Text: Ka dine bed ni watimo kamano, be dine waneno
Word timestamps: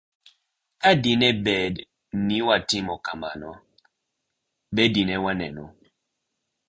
Ka 0.81 0.91
dine 1.03 1.29
bed 1.45 1.73
ni 2.27 2.37
watimo 2.47 2.95
kamano, 3.05 3.51
be 4.73 4.83
dine 4.93 5.15
waneno 5.25 5.65